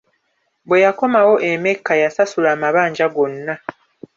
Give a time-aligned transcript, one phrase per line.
[0.67, 3.53] Bwe yakomawo e Mecca yasasula amabanja gonna.